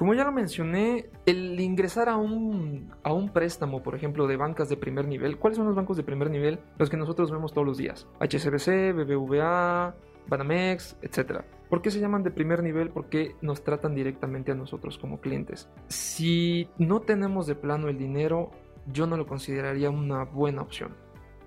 Como 0.00 0.14
ya 0.14 0.24
lo 0.24 0.32
mencioné, 0.32 1.10
el 1.26 1.60
ingresar 1.60 2.08
a 2.08 2.16
un, 2.16 2.90
a 3.02 3.12
un 3.12 3.28
préstamo, 3.28 3.82
por 3.82 3.94
ejemplo, 3.94 4.26
de 4.26 4.38
bancas 4.38 4.70
de 4.70 4.78
primer 4.78 5.06
nivel, 5.06 5.36
¿cuáles 5.36 5.58
son 5.58 5.66
los 5.66 5.74
bancos 5.74 5.98
de 5.98 6.02
primer 6.02 6.30
nivel? 6.30 6.58
Los 6.78 6.88
que 6.88 6.96
nosotros 6.96 7.30
vemos 7.30 7.52
todos 7.52 7.66
los 7.66 7.76
días. 7.76 8.08
HSBC, 8.18 8.94
BBVA, 8.94 9.94
Banamex, 10.26 10.96
etc. 11.02 11.42
¿Por 11.68 11.82
qué 11.82 11.90
se 11.90 12.00
llaman 12.00 12.22
de 12.22 12.30
primer 12.30 12.62
nivel? 12.62 12.88
Porque 12.88 13.36
nos 13.42 13.62
tratan 13.62 13.94
directamente 13.94 14.52
a 14.52 14.54
nosotros 14.54 14.96
como 14.96 15.20
clientes. 15.20 15.68
Si 15.88 16.70
no 16.78 17.00
tenemos 17.00 17.46
de 17.46 17.56
plano 17.56 17.88
el 17.88 17.98
dinero, 17.98 18.52
yo 18.90 19.06
no 19.06 19.18
lo 19.18 19.26
consideraría 19.26 19.90
una 19.90 20.24
buena 20.24 20.62
opción 20.62 20.94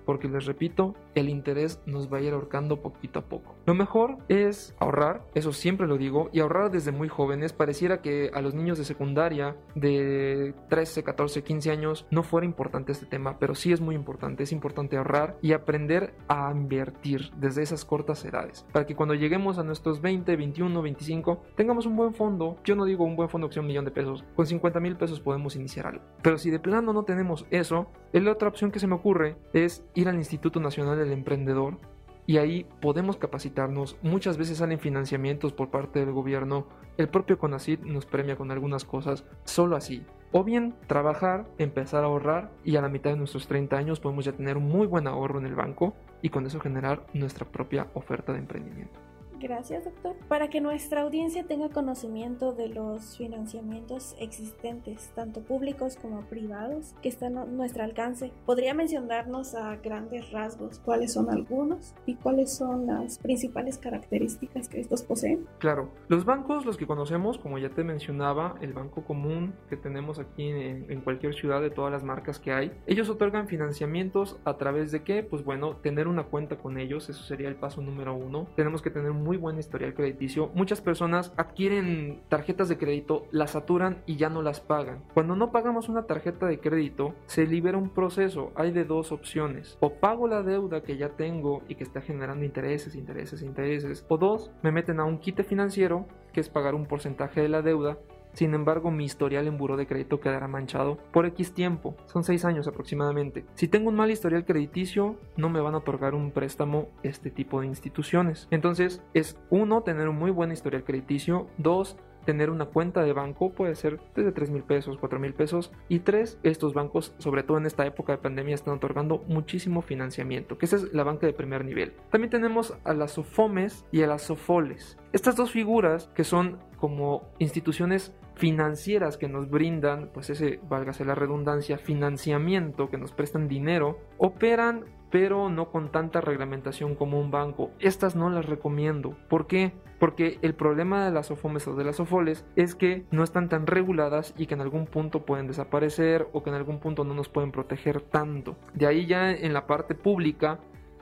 porque 0.04 0.28
les 0.28 0.46
repito, 0.46 0.94
el 1.14 1.28
interés 1.28 1.82
nos 1.86 2.12
va 2.12 2.18
a 2.18 2.20
ir 2.20 2.32
ahorcando 2.32 2.80
poquito 2.80 3.20
a 3.20 3.22
poco. 3.22 3.56
Lo 3.66 3.74
mejor 3.74 4.18
es 4.28 4.74
ahorrar, 4.78 5.24
eso 5.34 5.52
siempre 5.52 5.86
lo 5.86 5.96
digo, 5.96 6.28
y 6.32 6.40
ahorrar 6.40 6.70
desde 6.70 6.92
muy 6.92 7.08
jóvenes. 7.08 7.52
Pareciera 7.52 8.02
que 8.02 8.30
a 8.34 8.40
los 8.40 8.54
niños 8.54 8.78
de 8.78 8.84
secundaria 8.84 9.56
de 9.74 10.54
13, 10.68 11.02
14, 11.02 11.42
15 11.42 11.70
años 11.70 12.06
no 12.10 12.22
fuera 12.22 12.46
importante 12.46 12.92
este 12.92 13.06
tema, 13.06 13.38
pero 13.38 13.54
sí 13.54 13.72
es 13.72 13.80
muy 13.80 13.94
importante. 13.94 14.42
Es 14.42 14.52
importante 14.52 14.96
ahorrar 14.96 15.36
y 15.42 15.52
aprender 15.52 16.14
a 16.28 16.52
invertir 16.52 17.30
desde 17.36 17.62
esas 17.62 17.84
cortas 17.84 18.24
edades, 18.24 18.66
para 18.72 18.86
que 18.86 18.94
cuando 18.94 19.14
lleguemos 19.14 19.58
a 19.58 19.64
nuestros 19.64 20.00
20, 20.00 20.36
21, 20.36 20.82
25, 20.82 21.42
tengamos 21.56 21.86
un 21.86 21.96
buen 21.96 22.14
fondo. 22.14 22.56
Yo 22.64 22.74
no 22.74 22.84
digo 22.84 23.04
un 23.04 23.16
buen 23.16 23.28
fondo 23.28 23.48
que 23.48 23.54
sea 23.54 23.62
un 23.62 23.68
millón 23.68 23.84
de 23.84 23.90
pesos, 23.90 24.24
con 24.34 24.46
50 24.46 24.80
mil 24.80 24.96
pesos 24.96 25.20
podemos 25.20 25.56
iniciar 25.56 25.86
algo. 25.86 26.04
Pero 26.22 26.38
si 26.38 26.50
de 26.50 26.58
plano 26.58 26.92
no 26.92 27.04
tenemos 27.04 27.46
eso, 27.50 27.88
la 28.12 28.32
otra 28.32 28.48
opción 28.48 28.70
que 28.70 28.78
se 28.78 28.86
me 28.86 28.94
ocurre 28.94 29.36
es 29.52 29.84
ir 29.94 30.08
al 30.08 30.16
Instituto 30.16 30.60
Nacional 30.60 30.98
del 30.98 31.12
Emprendedor 31.12 31.78
y 32.26 32.38
ahí 32.38 32.66
podemos 32.80 33.16
capacitarnos. 33.16 33.96
Muchas 34.02 34.36
veces 34.36 34.58
salen 34.58 34.78
financiamientos 34.78 35.52
por 35.52 35.70
parte 35.70 36.00
del 36.00 36.12
gobierno. 36.12 36.66
El 36.96 37.08
propio 37.08 37.38
CONACYT 37.38 37.82
nos 37.82 38.06
premia 38.06 38.36
con 38.36 38.50
algunas 38.50 38.84
cosas, 38.84 39.24
solo 39.44 39.76
así. 39.76 40.04
O 40.32 40.42
bien 40.42 40.74
trabajar, 40.86 41.46
empezar 41.58 42.02
a 42.02 42.06
ahorrar 42.06 42.50
y 42.64 42.76
a 42.76 42.80
la 42.80 42.88
mitad 42.88 43.10
de 43.10 43.16
nuestros 43.16 43.46
30 43.46 43.76
años 43.76 44.00
podemos 44.00 44.24
ya 44.24 44.32
tener 44.32 44.56
un 44.56 44.68
muy 44.68 44.86
buen 44.86 45.06
ahorro 45.06 45.38
en 45.38 45.46
el 45.46 45.54
banco 45.54 45.94
y 46.22 46.30
con 46.30 46.46
eso 46.46 46.60
generar 46.60 47.06
nuestra 47.12 47.46
propia 47.46 47.88
oferta 47.94 48.32
de 48.32 48.38
emprendimiento. 48.38 48.98
Gracias, 49.44 49.84
doctor. 49.84 50.16
Para 50.26 50.48
que 50.48 50.62
nuestra 50.62 51.02
audiencia 51.02 51.44
tenga 51.44 51.68
conocimiento 51.68 52.54
de 52.54 52.68
los 52.68 53.18
financiamientos 53.18 54.16
existentes, 54.18 55.12
tanto 55.14 55.42
públicos 55.42 55.98
como 56.00 56.22
privados, 56.22 56.94
que 57.02 57.10
están 57.10 57.36
a 57.36 57.44
nuestro 57.44 57.84
alcance, 57.84 58.32
¿podría 58.46 58.72
mencionarnos 58.72 59.54
a 59.54 59.76
grandes 59.76 60.32
rasgos 60.32 60.78
cuáles 60.78 61.12
son 61.12 61.28
algunos 61.28 61.94
y 62.06 62.14
cuáles 62.14 62.56
son 62.56 62.86
las 62.86 63.18
principales 63.18 63.76
características 63.76 64.70
que 64.70 64.80
estos 64.80 65.02
poseen? 65.02 65.46
Claro, 65.58 65.90
los 66.08 66.24
bancos, 66.24 66.64
los 66.64 66.78
que 66.78 66.86
conocemos, 66.86 67.36
como 67.36 67.58
ya 67.58 67.68
te 67.68 67.84
mencionaba, 67.84 68.54
el 68.62 68.72
banco 68.72 69.04
común 69.04 69.52
que 69.68 69.76
tenemos 69.76 70.18
aquí 70.18 70.48
en, 70.48 70.90
en 70.90 71.02
cualquier 71.02 71.34
ciudad 71.34 71.60
de 71.60 71.68
todas 71.68 71.92
las 71.92 72.02
marcas 72.02 72.38
que 72.38 72.50
hay, 72.50 72.72
ellos 72.86 73.10
otorgan 73.10 73.46
financiamientos 73.46 74.40
a 74.46 74.56
través 74.56 74.90
de 74.90 75.02
qué? 75.02 75.22
Pues 75.22 75.44
bueno, 75.44 75.76
tener 75.76 76.08
una 76.08 76.22
cuenta 76.22 76.56
con 76.56 76.78
ellos, 76.78 77.10
eso 77.10 77.24
sería 77.24 77.48
el 77.48 77.56
paso 77.56 77.82
número 77.82 78.14
uno. 78.14 78.46
Tenemos 78.56 78.80
que 78.80 78.88
tener 78.88 79.12
muy 79.12 79.33
buen 79.36 79.58
historial 79.58 79.94
crediticio, 79.94 80.50
muchas 80.54 80.80
personas 80.80 81.32
adquieren 81.36 82.22
tarjetas 82.28 82.68
de 82.68 82.78
crédito, 82.78 83.26
las 83.30 83.52
saturan 83.52 84.02
y 84.06 84.16
ya 84.16 84.28
no 84.28 84.42
las 84.42 84.60
pagan. 84.60 85.04
Cuando 85.14 85.36
no 85.36 85.52
pagamos 85.52 85.88
una 85.88 86.06
tarjeta 86.06 86.46
de 86.46 86.60
crédito, 86.60 87.14
se 87.26 87.46
libera 87.46 87.78
un 87.78 87.90
proceso. 87.90 88.52
Hay 88.54 88.72
de 88.72 88.84
dos 88.84 89.12
opciones. 89.12 89.76
O 89.80 89.94
pago 89.94 90.28
la 90.28 90.42
deuda 90.42 90.82
que 90.82 90.96
ya 90.96 91.10
tengo 91.10 91.62
y 91.68 91.74
que 91.74 91.84
está 91.84 92.00
generando 92.00 92.44
intereses, 92.44 92.94
intereses, 92.94 93.42
intereses. 93.42 94.04
O 94.08 94.18
dos, 94.18 94.50
me 94.62 94.72
meten 94.72 95.00
a 95.00 95.04
un 95.04 95.18
quite 95.18 95.44
financiero, 95.44 96.06
que 96.32 96.40
es 96.40 96.48
pagar 96.48 96.74
un 96.74 96.86
porcentaje 96.86 97.40
de 97.40 97.48
la 97.48 97.62
deuda 97.62 97.98
sin 98.34 98.54
embargo, 98.54 98.90
mi 98.90 99.04
historial 99.04 99.46
en 99.46 99.56
buro 99.56 99.76
de 99.76 99.86
crédito 99.86 100.20
quedará 100.20 100.48
manchado 100.48 100.98
por 101.12 101.26
X 101.26 101.52
tiempo, 101.52 101.96
son 102.06 102.24
6 102.24 102.44
años 102.44 102.68
aproximadamente. 102.68 103.44
Si 103.54 103.68
tengo 103.68 103.88
un 103.88 103.96
mal 103.96 104.10
historial 104.10 104.44
crediticio, 104.44 105.16
no 105.36 105.48
me 105.48 105.60
van 105.60 105.74
a 105.74 105.78
otorgar 105.78 106.14
un 106.14 106.30
préstamo 106.32 106.88
este 107.02 107.30
tipo 107.30 107.60
de 107.60 107.66
instituciones. 107.66 108.48
Entonces, 108.50 109.02
es 109.14 109.38
uno, 109.50 109.82
tener 109.82 110.08
un 110.08 110.16
muy 110.16 110.30
buen 110.30 110.52
historial 110.52 110.84
crediticio, 110.84 111.46
dos, 111.58 111.96
tener 112.24 112.50
una 112.50 112.66
cuenta 112.66 113.02
de 113.02 113.12
banco 113.12 113.52
puede 113.52 113.74
ser 113.74 114.00
desde 114.14 114.32
3 114.32 114.50
mil 114.50 114.62
pesos, 114.62 114.96
4 114.98 115.18
mil 115.20 115.34
pesos. 115.34 115.70
Y 115.88 116.00
tres, 116.00 116.38
estos 116.42 116.74
bancos, 116.74 117.14
sobre 117.18 117.42
todo 117.42 117.58
en 117.58 117.66
esta 117.66 117.86
época 117.86 118.12
de 118.12 118.18
pandemia, 118.18 118.54
están 118.54 118.74
otorgando 118.74 119.22
muchísimo 119.28 119.82
financiamiento, 119.82 120.58
que 120.58 120.66
esa 120.66 120.76
es 120.76 120.92
la 120.92 121.04
banca 121.04 121.26
de 121.26 121.32
primer 121.32 121.64
nivel. 121.64 121.92
También 122.10 122.30
tenemos 122.30 122.74
a 122.84 122.94
las 122.94 123.12
SOFOMES 123.12 123.84
y 123.92 124.02
a 124.02 124.06
las 124.06 124.22
SOFOLES. 124.22 124.98
Estas 125.12 125.36
dos 125.36 125.50
figuras 125.50 126.10
que 126.14 126.24
son 126.24 126.58
como 126.78 127.22
instituciones 127.38 128.12
financieras 128.34 129.16
que 129.16 129.28
nos 129.28 129.48
brindan, 129.48 130.10
pues 130.12 130.30
ese, 130.30 130.60
válgase 130.68 131.04
la 131.04 131.14
redundancia, 131.14 131.78
financiamiento, 131.78 132.90
que 132.90 132.98
nos 132.98 133.12
prestan 133.12 133.48
dinero, 133.48 133.98
operan 134.18 134.84
pero 135.14 135.48
no 135.48 135.70
con 135.70 135.92
tanta 135.92 136.20
reglamentación 136.20 136.96
como 136.96 137.20
un 137.20 137.30
banco. 137.30 137.70
Estas 137.78 138.16
no 138.16 138.30
las 138.30 138.46
recomiendo. 138.46 139.16
¿Por 139.28 139.46
qué? 139.46 139.72
Porque 140.00 140.40
el 140.42 140.56
problema 140.56 141.04
de 141.04 141.12
las 141.12 141.30
OFOMES 141.30 141.68
o 141.68 141.76
de 141.76 141.84
las 141.84 142.00
OFOLES 142.00 142.44
es 142.56 142.74
que 142.74 143.04
no 143.12 143.22
están 143.22 143.48
tan 143.48 143.68
reguladas 143.68 144.34
y 144.36 144.46
que 144.46 144.54
en 144.54 144.60
algún 144.60 144.86
punto 144.86 145.24
pueden 145.24 145.46
desaparecer 145.46 146.26
o 146.32 146.42
que 146.42 146.50
en 146.50 146.56
algún 146.56 146.80
punto 146.80 147.04
no 147.04 147.14
nos 147.14 147.28
pueden 147.28 147.52
proteger 147.52 148.00
tanto. 148.00 148.56
De 148.74 148.88
ahí 148.88 149.06
ya 149.06 149.30
en 149.30 149.52
la 149.52 149.68
parte 149.68 149.94
pública, 149.94 150.58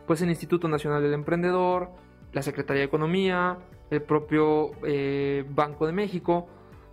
pues 0.06 0.20
el 0.20 0.28
Instituto 0.28 0.68
Nacional 0.68 1.02
del 1.02 1.14
Emprendedor, 1.14 1.88
la 2.32 2.42
Secretaría 2.42 2.80
de 2.80 2.88
Economía, 2.88 3.60
el 3.88 4.02
propio 4.02 4.72
eh, 4.86 5.46
Banco 5.48 5.86
de 5.86 5.92
México, 5.92 6.48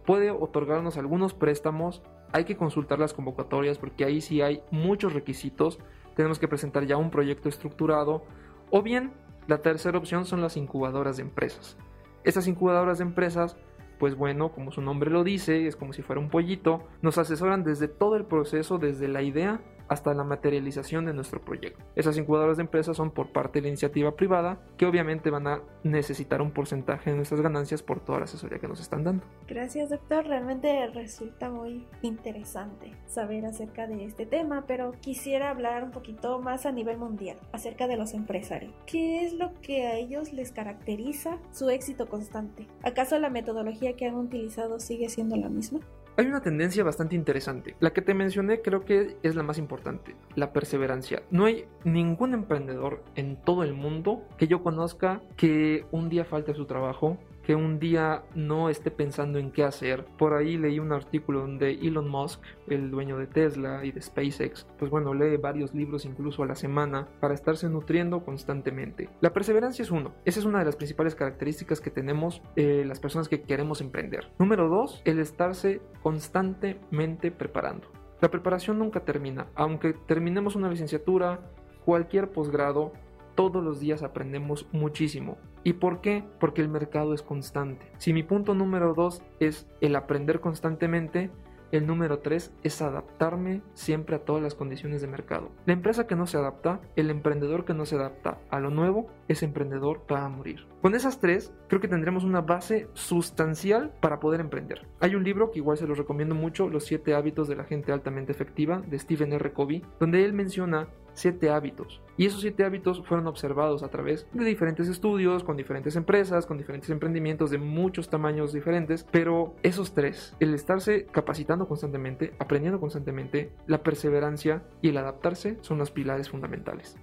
puede 0.09 0.31
otorgarnos 0.31 0.97
algunos 0.97 1.35
préstamos. 1.35 2.01
Hay 2.31 2.43
que 2.43 2.57
consultar 2.57 2.97
las 2.97 3.13
convocatorias 3.13 3.77
porque 3.77 4.05
ahí 4.05 4.21
sí 4.21 4.41
hay 4.41 4.63
muchos 4.71 5.13
requisitos 5.13 5.77
tenemos 6.15 6.39
que 6.39 6.47
presentar 6.47 6.87
ya 6.87 6.97
un 6.97 7.11
proyecto 7.11 7.47
estructurado 7.47 8.23
o 8.71 8.81
bien 8.81 9.13
la 9.45 9.59
tercera 9.59 9.99
opción 9.99 10.25
son 10.25 10.41
las 10.41 10.57
incubadoras 10.57 11.17
de 11.17 11.21
empresas. 11.21 11.77
Estas 12.23 12.47
incubadoras 12.47 12.97
de 12.97 13.03
empresas, 13.03 13.55
pues 13.99 14.15
bueno, 14.15 14.51
como 14.51 14.71
su 14.71 14.81
nombre 14.81 15.11
lo 15.11 15.23
dice, 15.23 15.67
es 15.67 15.75
como 15.75 15.93
si 15.93 16.01
fuera 16.01 16.19
un 16.19 16.31
pollito, 16.31 16.87
nos 17.03 17.19
asesoran 17.19 17.63
desde 17.63 17.87
todo 17.87 18.15
el 18.15 18.25
proceso, 18.25 18.79
desde 18.79 19.07
la 19.09 19.21
idea 19.21 19.61
hasta 19.89 20.13
la 20.13 20.23
materialización 20.23 21.05
de 21.05 21.13
nuestro 21.13 21.41
proyecto. 21.41 21.83
Esas 21.95 22.17
incubadoras 22.17 22.57
de 22.57 22.63
empresas 22.63 22.95
son 22.95 23.11
por 23.11 23.31
parte 23.31 23.59
de 23.59 23.63
la 23.63 23.67
iniciativa 23.69 24.15
privada 24.15 24.59
que 24.77 24.85
obviamente 24.85 25.29
van 25.29 25.47
a 25.47 25.61
necesitar 25.83 26.41
un 26.41 26.51
porcentaje 26.51 27.09
de 27.09 27.15
nuestras 27.15 27.41
ganancias 27.41 27.83
por 27.83 27.99
toda 27.99 28.19
la 28.19 28.25
asesoría 28.25 28.59
que 28.59 28.67
nos 28.67 28.79
están 28.79 29.03
dando. 29.03 29.25
Gracias 29.47 29.89
doctor, 29.89 30.25
realmente 30.25 30.87
resulta 30.87 31.49
muy 31.49 31.87
interesante 32.01 32.93
saber 33.07 33.45
acerca 33.45 33.87
de 33.87 34.05
este 34.05 34.25
tema, 34.25 34.65
pero 34.67 34.93
quisiera 35.01 35.49
hablar 35.49 35.83
un 35.83 35.91
poquito 35.91 36.39
más 36.39 36.65
a 36.65 36.71
nivel 36.71 36.97
mundial 36.97 37.37
acerca 37.51 37.87
de 37.87 37.97
los 37.97 38.13
empresarios. 38.13 38.73
¿Qué 38.85 39.25
es 39.25 39.33
lo 39.33 39.53
que 39.61 39.87
a 39.87 39.95
ellos 39.95 40.33
les 40.33 40.51
caracteriza 40.51 41.37
su 41.51 41.69
éxito 41.69 42.07
constante? 42.07 42.67
¿Acaso 42.83 43.17
la 43.19 43.29
metodología 43.29 43.95
que 43.95 44.05
han 44.05 44.15
utilizado 44.15 44.79
sigue 44.79 45.09
siendo 45.09 45.35
la 45.35 45.49
misma? 45.49 45.79
Hay 46.19 46.27
una 46.27 46.41
tendencia 46.41 46.83
bastante 46.83 47.15
interesante. 47.15 47.77
La 47.79 47.93
que 47.93 48.01
te 48.01 48.13
mencioné 48.13 48.61
creo 48.61 48.83
que 48.83 49.15
es 49.23 49.35
la 49.35 49.43
más 49.43 49.57
importante, 49.57 50.17
la 50.35 50.51
perseverancia. 50.51 51.23
No 51.31 51.45
hay 51.45 51.63
ningún 51.85 52.33
emprendedor 52.33 53.05
en 53.15 53.37
todo 53.37 53.63
el 53.63 53.73
mundo 53.73 54.27
que 54.37 54.49
yo 54.49 54.61
conozca 54.61 55.21
que 55.37 55.85
un 55.91 56.09
día 56.09 56.25
falte 56.25 56.53
su 56.53 56.65
trabajo, 56.65 57.17
que 57.49 57.55
un 57.55 57.79
día 57.79 58.21
no 58.35 58.69
esté 58.69 58.91
pensando 58.91 59.39
en 59.39 59.49
qué 59.49 59.63
hacer. 59.63 60.05
Por 60.19 60.35
ahí 60.35 60.55
leí 60.55 60.77
un 60.77 60.91
artículo 60.91 61.39
donde 61.39 61.71
Elon 61.71 62.07
Musk, 62.07 62.39
el 62.67 62.91
dueño 62.91 63.17
de 63.17 63.25
Tesla 63.25 63.83
y 63.83 63.91
de 63.91 64.03
SpaceX, 64.03 64.67
pues 64.77 64.91
bueno, 64.91 65.15
lee 65.15 65.35
varios 65.37 65.73
libros 65.73 66.05
incluso 66.05 66.43
a 66.43 66.45
la 66.45 66.53
semana 66.53 67.07
para 67.19 67.33
estarse 67.33 67.67
nutriendo 67.67 68.23
constantemente. 68.23 69.09
La 69.19 69.33
perseverancia 69.33 69.81
es 69.81 69.89
uno. 69.89 70.13
Esa 70.25 70.41
es 70.41 70.45
una 70.45 70.59
de 70.59 70.65
las 70.65 70.75
principales 70.75 71.15
características 71.15 71.81
que 71.81 71.89
tenemos 71.89 72.43
eh, 72.55 72.83
las 72.85 72.99
personas 72.99 73.27
que 73.27 73.41
queremos 73.41 73.81
emprender. 73.81 74.27
Número 74.37 74.69
dos, 74.69 75.01
el 75.05 75.17
estarse 75.17 75.81
constantemente 76.03 77.31
preparando. 77.31 77.87
La 78.21 78.29
preparación 78.29 78.77
nunca 78.77 78.99
termina. 78.99 79.47
Aunque 79.55 79.93
terminemos 79.93 80.55
una 80.55 80.69
licenciatura, 80.69 81.39
cualquier 81.83 82.29
posgrado, 82.29 82.93
todos 83.39 83.63
los 83.63 83.79
días 83.79 84.03
aprendemos 84.03 84.67
muchísimo. 84.73 85.37
¿Y 85.63 85.71
por 85.71 86.01
qué? 86.01 86.25
Porque 86.41 86.59
el 86.59 86.67
mercado 86.67 87.13
es 87.13 87.21
constante. 87.21 87.89
Si 87.97 88.11
mi 88.11 88.21
punto 88.21 88.53
número 88.53 88.93
dos 88.93 89.21
es 89.39 89.65
el 89.79 89.95
aprender 89.95 90.41
constantemente, 90.41 91.31
el 91.71 91.85
número 91.85 92.19
3 92.19 92.51
es 92.63 92.81
adaptarme 92.81 93.61
siempre 93.75 94.15
a 94.15 94.25
todas 94.25 94.41
las 94.41 94.55
condiciones 94.55 95.01
de 95.01 95.07
mercado. 95.07 95.51
La 95.65 95.73
empresa 95.73 96.07
que 96.07 96.15
no 96.15 96.25
se 96.25 96.37
adapta, 96.37 96.81
el 96.95 97.11
emprendedor 97.11 97.63
que 97.63 97.75
no 97.75 97.85
se 97.85 97.95
adapta 97.95 98.39
a 98.49 98.59
lo 98.59 98.71
nuevo, 98.71 99.07
ese 99.27 99.45
emprendedor 99.45 100.01
va 100.11 100.25
a 100.25 100.29
morir. 100.29 100.65
Con 100.81 100.95
esas 100.95 101.19
tres, 101.19 101.53
creo 101.67 101.79
que 101.79 101.87
tendremos 101.87 102.23
una 102.23 102.41
base 102.41 102.87
sustancial 102.93 103.93
para 104.01 104.19
poder 104.19 104.41
emprender. 104.41 104.87
Hay 104.99 105.15
un 105.15 105.23
libro 105.23 105.51
que 105.51 105.59
igual 105.59 105.77
se 105.77 105.87
los 105.87 105.97
recomiendo 105.97 106.35
mucho, 106.35 106.69
Los 106.69 106.85
7 106.85 107.13
hábitos 107.13 107.47
de 107.47 107.55
la 107.55 107.65
gente 107.65 107.91
altamente 107.91 108.31
efectiva, 108.31 108.81
de 108.81 108.97
Stephen 108.97 109.31
R. 109.31 109.53
Covey, 109.53 109.85
donde 109.99 110.25
él 110.25 110.33
menciona 110.33 110.87
siete 111.19 111.49
hábitos. 111.49 112.01
Y 112.17 112.25
esos 112.25 112.41
siete 112.41 112.65
hábitos 112.65 113.05
fueron 113.05 113.27
observados 113.27 113.83
a 113.83 113.89
través 113.89 114.27
de 114.33 114.45
diferentes 114.45 114.87
estudios, 114.87 115.43
con 115.43 115.57
diferentes 115.57 115.95
empresas, 115.95 116.45
con 116.45 116.57
diferentes 116.57 116.89
emprendimientos 116.89 117.51
de 117.51 117.57
muchos 117.57 118.09
tamaños 118.09 118.53
diferentes, 118.53 119.05
pero 119.11 119.55
esos 119.63 119.93
tres, 119.93 120.35
el 120.39 120.53
estarse 120.53 121.05
capacitando 121.05 121.67
constantemente, 121.67 122.33
aprendiendo 122.39 122.79
constantemente, 122.79 123.51
la 123.67 123.83
perseverancia 123.83 124.63
y 124.81 124.89
el 124.89 124.97
adaptarse 124.97 125.57
son 125.61 125.77
los 125.77 125.91
pilares 125.91 126.29
fundamentales. 126.29 126.97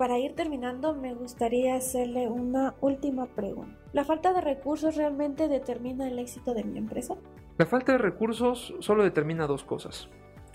Para 0.00 0.18
ir 0.18 0.34
terminando, 0.34 0.94
me 0.94 1.12
gustaría 1.12 1.74
hacerle 1.74 2.26
una 2.26 2.74
última 2.80 3.26
pregunta. 3.26 3.76
¿La 3.92 4.04
falta 4.04 4.32
de 4.32 4.40
recursos 4.40 4.96
realmente 4.96 5.46
determina 5.46 6.08
el 6.08 6.18
éxito 6.18 6.54
de 6.54 6.64
mi 6.64 6.78
empresa? 6.78 7.16
La 7.58 7.66
falta 7.66 7.92
de 7.92 7.98
recursos 7.98 8.74
solo 8.78 9.02
determina 9.02 9.46
dos 9.46 9.62
cosas. 9.62 10.08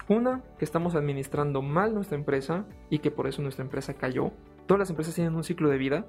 Una, 0.07 0.43
que 0.59 0.65
estamos 0.65 0.95
administrando 0.95 1.61
mal 1.61 1.95
nuestra 1.95 2.17
empresa 2.17 2.65
y 2.89 2.99
que 2.99 3.11
por 3.11 3.27
eso 3.27 3.41
nuestra 3.41 3.63
empresa 3.63 3.95
cayó. 3.95 4.31
Todas 4.67 4.79
las 4.79 4.89
empresas 4.89 5.15
tienen 5.15 5.35
un 5.35 5.43
ciclo 5.43 5.69
de 5.69 5.77
vida, 5.77 6.05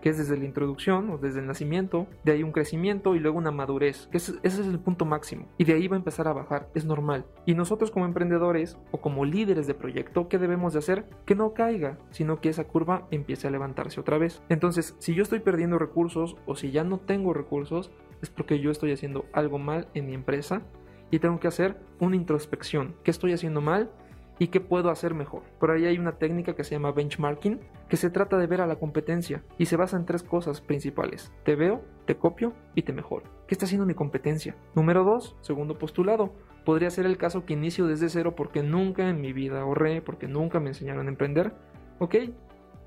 que 0.00 0.10
es 0.10 0.18
desde 0.18 0.36
la 0.36 0.44
introducción 0.44 1.10
o 1.10 1.18
desde 1.18 1.40
el 1.40 1.46
nacimiento, 1.46 2.06
de 2.24 2.32
ahí 2.32 2.42
un 2.42 2.52
crecimiento 2.52 3.14
y 3.14 3.20
luego 3.20 3.38
una 3.38 3.50
madurez, 3.50 4.08
que 4.08 4.18
ese 4.18 4.38
es 4.42 4.58
el 4.58 4.78
punto 4.78 5.04
máximo. 5.04 5.48
Y 5.58 5.64
de 5.64 5.74
ahí 5.74 5.88
va 5.88 5.96
a 5.96 5.98
empezar 5.98 6.28
a 6.28 6.32
bajar, 6.32 6.68
es 6.74 6.84
normal. 6.84 7.24
Y 7.44 7.54
nosotros 7.54 7.90
como 7.90 8.04
emprendedores 8.04 8.78
o 8.90 9.00
como 9.00 9.24
líderes 9.24 9.66
de 9.66 9.74
proyecto, 9.74 10.28
¿qué 10.28 10.38
debemos 10.38 10.72
de 10.72 10.80
hacer? 10.80 11.06
Que 11.24 11.34
no 11.34 11.54
caiga, 11.54 11.98
sino 12.10 12.40
que 12.40 12.48
esa 12.48 12.64
curva 12.64 13.06
empiece 13.10 13.48
a 13.48 13.50
levantarse 13.50 14.00
otra 14.00 14.18
vez. 14.18 14.42
Entonces, 14.48 14.96
si 14.98 15.14
yo 15.14 15.22
estoy 15.22 15.40
perdiendo 15.40 15.78
recursos 15.78 16.36
o 16.46 16.56
si 16.56 16.70
ya 16.70 16.84
no 16.84 16.98
tengo 16.98 17.32
recursos, 17.32 17.90
es 18.22 18.30
porque 18.30 18.60
yo 18.60 18.70
estoy 18.70 18.92
haciendo 18.92 19.24
algo 19.32 19.58
mal 19.58 19.88
en 19.94 20.06
mi 20.06 20.14
empresa 20.14 20.62
y 21.10 21.18
tengo 21.18 21.40
que 21.40 21.48
hacer 21.48 21.76
una 22.00 22.16
introspección. 22.16 22.94
¿Qué 23.02 23.10
estoy 23.10 23.32
haciendo 23.32 23.60
mal? 23.60 23.90
¿Y 24.38 24.48
qué 24.48 24.60
puedo 24.60 24.90
hacer 24.90 25.14
mejor? 25.14 25.42
Por 25.58 25.70
ahí 25.70 25.86
hay 25.86 25.98
una 25.98 26.18
técnica 26.18 26.54
que 26.54 26.64
se 26.64 26.74
llama 26.74 26.92
benchmarking, 26.92 27.60
que 27.88 27.96
se 27.96 28.10
trata 28.10 28.36
de 28.36 28.46
ver 28.46 28.60
a 28.60 28.66
la 28.66 28.76
competencia 28.76 29.42
y 29.56 29.66
se 29.66 29.76
basa 29.76 29.96
en 29.96 30.04
tres 30.04 30.22
cosas 30.22 30.60
principales. 30.60 31.32
Te 31.42 31.56
veo, 31.56 31.82
te 32.04 32.16
copio 32.16 32.52
y 32.74 32.82
te 32.82 32.92
mejoro. 32.92 33.24
¿Qué 33.46 33.54
está 33.54 33.64
haciendo 33.64 33.86
mi 33.86 33.94
competencia? 33.94 34.54
Número 34.74 35.04
dos, 35.04 35.36
segundo 35.40 35.78
postulado. 35.78 36.34
Podría 36.66 36.90
ser 36.90 37.06
el 37.06 37.16
caso 37.16 37.46
que 37.46 37.54
inicio 37.54 37.86
desde 37.86 38.10
cero 38.10 38.34
porque 38.36 38.62
nunca 38.62 39.08
en 39.08 39.22
mi 39.22 39.32
vida 39.32 39.62
ahorré, 39.62 40.02
porque 40.02 40.28
nunca 40.28 40.60
me 40.60 40.68
enseñaron 40.68 41.06
a 41.06 41.10
emprender. 41.10 41.54
¿Ok? 41.98 42.16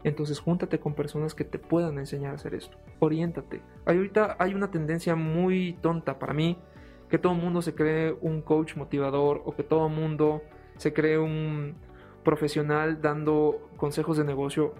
Entonces 0.03 0.39
júntate 0.39 0.79
con 0.79 0.93
personas 0.93 1.33
que 1.33 1.45
te 1.45 1.57
puedan 1.57 1.97
enseñar 1.97 2.33
a 2.33 2.35
hacer 2.35 2.53
esto. 2.53 2.77
Oriéntate. 2.99 3.61
Ahorita 3.85 4.35
hay 4.37 4.53
una 4.53 4.69
tendencia 4.69 5.15
muy 5.15 5.73
tonta 5.81 6.19
para 6.19 6.33
mí 6.33 6.57
que 7.09 7.17
todo 7.17 7.33
el 7.33 7.41
mundo 7.41 7.61
se 7.61 7.73
cree 7.73 8.15
un 8.21 8.41
coach 8.41 8.75
motivador 8.75 9.41
o 9.45 9.55
que 9.55 9.63
todo 9.63 9.87
el 9.87 9.93
mundo 9.93 10.41
se 10.77 10.93
cree 10.93 11.17
un 11.17 11.75
profesional 12.23 13.01
dando 13.01 13.69
consejos 13.77 14.17
de 14.17 14.23
negocio. 14.23 14.75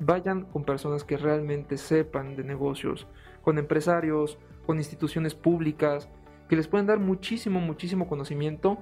Vayan 0.00 0.44
con 0.44 0.64
personas 0.64 1.04
que 1.04 1.16
realmente 1.16 1.76
sepan 1.76 2.36
de 2.36 2.44
negocios, 2.44 3.06
con 3.42 3.58
empresarios, 3.58 4.38
con 4.66 4.78
instituciones 4.78 5.34
públicas, 5.34 6.08
que 6.48 6.56
les 6.56 6.68
pueden 6.68 6.86
dar 6.86 6.98
muchísimo, 6.98 7.60
muchísimo 7.60 8.08
conocimiento 8.08 8.78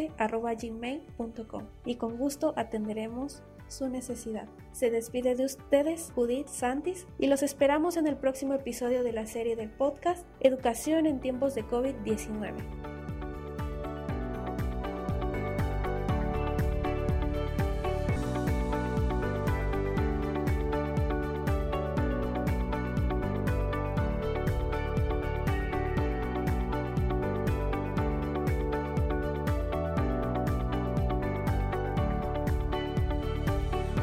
y 1.86 1.96
con 1.96 2.18
gusto 2.18 2.54
atenderemos 2.56 3.44
su 3.68 3.90
necesidad. 3.90 4.48
Se 4.72 4.92
despide 4.92 5.36
de 5.36 5.46
ustedes 5.46 6.12
Judith 6.16 6.48
Santis 6.48 7.08
y 7.20 7.28
los 7.28 7.44
esperamos 7.44 7.98
en 7.98 8.08
el 8.08 8.16
próximo 8.16 8.54
episodio 8.54 9.04
de 9.04 9.14
la 9.14 9.26
serie 9.26 9.56
del 9.56 9.70
podcast 9.70 10.26
Educación 10.40 11.06
en 11.06 11.20
tiempos 11.20 11.56
de 11.56 11.66
COVID-19. 11.66 12.97